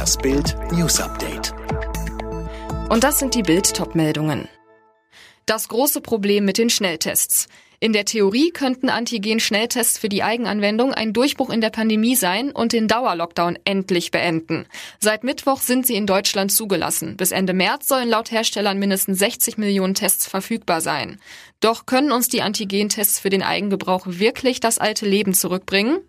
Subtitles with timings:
[0.00, 1.52] Das Bild News Update.
[2.88, 4.48] Und das sind die Bild Topmeldungen.
[5.44, 7.48] Das große Problem mit den Schnelltests.
[7.82, 12.74] In der Theorie könnten Antigen-Schnelltests für die Eigenanwendung ein Durchbruch in der Pandemie sein und
[12.74, 14.66] den Dauerlockdown endlich beenden.
[14.98, 17.16] Seit Mittwoch sind sie in Deutschland zugelassen.
[17.16, 21.18] Bis Ende März sollen laut Herstellern mindestens 60 Millionen Tests verfügbar sein.
[21.60, 26.00] Doch können uns die Antigen-Tests für den Eigengebrauch wirklich das alte Leben zurückbringen?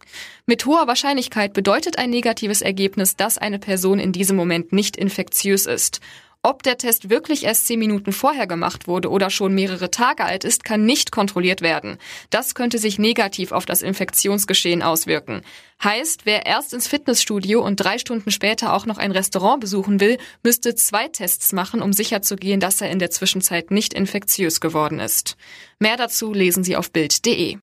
[0.45, 5.67] Mit hoher Wahrscheinlichkeit bedeutet ein negatives Ergebnis, dass eine Person in diesem Moment nicht infektiös
[5.67, 6.01] ist.
[6.43, 10.43] Ob der Test wirklich erst zehn Minuten vorher gemacht wurde oder schon mehrere Tage alt
[10.43, 11.99] ist, kann nicht kontrolliert werden.
[12.31, 15.43] Das könnte sich negativ auf das Infektionsgeschehen auswirken.
[15.83, 20.17] Heißt, wer erst ins Fitnessstudio und drei Stunden später auch noch ein Restaurant besuchen will,
[20.41, 25.37] müsste zwei Tests machen, um sicherzugehen, dass er in der Zwischenzeit nicht infektiös geworden ist.
[25.77, 27.59] Mehr dazu lesen Sie auf Bild.de.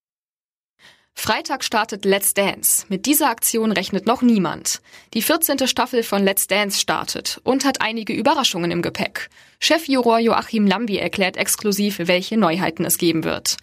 [1.20, 2.86] Freitag startet Let's Dance.
[2.88, 4.80] Mit dieser Aktion rechnet noch niemand.
[5.14, 5.66] Die 14.
[5.66, 9.28] Staffel von Let's Dance startet und hat einige Überraschungen im Gepäck.
[9.58, 13.56] Chefjuror Joachim Lambi erklärt exklusiv, welche Neuheiten es geben wird.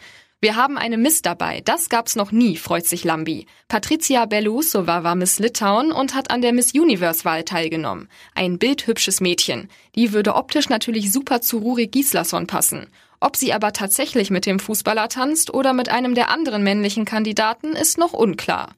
[0.46, 1.64] Wir haben eine Miss dabei.
[1.66, 3.48] Das gab's noch nie, freut sich Lambi.
[3.68, 8.10] Patricia Bellusova war Miss Litauen und hat an der Miss Universe-Wahl teilgenommen.
[8.36, 9.70] Ein bildhübsches Mädchen.
[9.96, 12.86] Die würde optisch natürlich super zu Ruri Gislason passen.
[13.20, 17.70] Ob sie aber tatsächlich mit dem Fußballer tanzt oder mit einem der anderen männlichen Kandidaten,
[17.70, 18.76] ist noch unklar.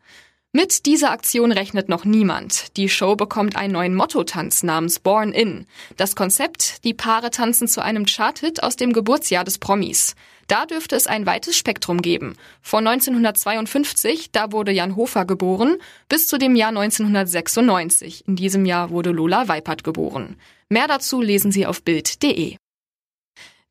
[0.53, 2.77] Mit dieser Aktion rechnet noch niemand.
[2.77, 5.67] Die Show bekommt einen neuen Motto-Tanz namens Born In.
[5.97, 10.15] Das Konzept, die Paare tanzen zu einem Chart-Hit aus dem Geburtsjahr des Promis.
[10.47, 12.37] Da dürfte es ein weites Spektrum geben.
[12.61, 18.25] Von 1952, da wurde Jan Hofer geboren, bis zu dem Jahr 1996.
[18.27, 20.37] In diesem Jahr wurde Lola Weipert geboren.
[20.69, 22.55] Mehr dazu lesen Sie auf Bild.de.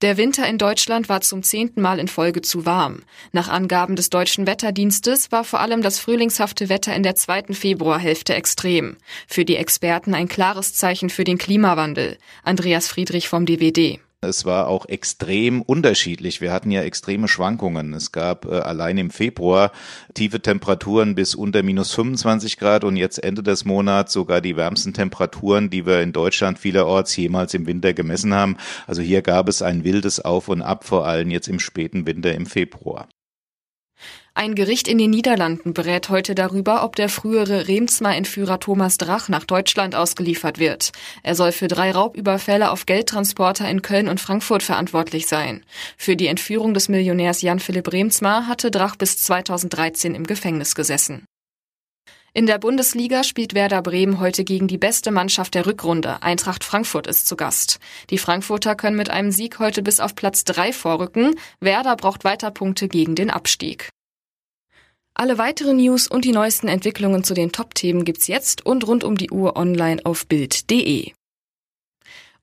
[0.03, 3.01] Der Winter in Deutschland war zum zehnten Mal in Folge zu warm.
[3.33, 8.35] Nach Angaben des deutschen Wetterdienstes war vor allem das frühlingshafte Wetter in der zweiten Februarhälfte
[8.35, 8.99] extrem.
[9.27, 12.19] Für die Experten ein klares Zeichen für den Klimawandel.
[12.43, 13.99] Andreas Friedrich vom DWD.
[14.23, 16.41] Es war auch extrem unterschiedlich.
[16.41, 17.93] Wir hatten ja extreme Schwankungen.
[17.93, 19.73] Es gab äh, allein im Februar
[20.15, 24.95] tiefe Temperaturen bis unter minus 25 Grad und jetzt Ende des Monats sogar die wärmsten
[24.95, 28.57] Temperaturen, die wir in Deutschland vielerorts jemals im Winter gemessen haben.
[28.87, 32.35] Also hier gab es ein wildes Auf und Ab, vor allem jetzt im späten Winter
[32.35, 33.09] im Februar.
[34.35, 39.45] Ein Gericht in den Niederlanden berät heute darüber, ob der frühere Remsmar-Entführer Thomas Drach nach
[39.45, 40.93] Deutschland ausgeliefert wird.
[41.23, 45.65] Er soll für drei Raubüberfälle auf Geldtransporter in Köln und Frankfurt verantwortlich sein.
[45.97, 51.25] Für die Entführung des Millionärs Jan-Philipp Remsmar hatte Drach bis 2013 im Gefängnis gesessen.
[52.37, 56.23] In der Bundesliga spielt Werder Bremen heute gegen die beste Mannschaft der Rückrunde.
[56.23, 57.79] Eintracht Frankfurt ist zu Gast.
[58.11, 61.37] Die Frankfurter können mit einem Sieg heute bis auf Platz drei vorrücken.
[61.61, 63.89] Werder braucht weiter Punkte gegen den Abstieg.
[65.15, 69.17] Alle weiteren News und die neuesten Entwicklungen zu den Top-Themen gibt's jetzt und rund um
[69.17, 71.13] die Uhr online auf Bild.de.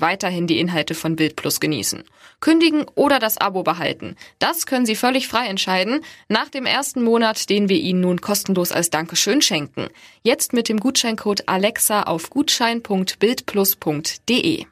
[0.00, 2.04] weiterhin die Inhalte von Bild Plus genießen.
[2.40, 4.16] Kündigen oder das Abo behalten.
[4.38, 8.72] Das können Sie völlig frei entscheiden, nach dem ersten Monat, den wir Ihnen nun kostenlos
[8.72, 9.86] als Dankeschön schenken.
[10.22, 14.66] Jetzt mit dem Gutscheincode Alexa auf gutschein.bildplus.de.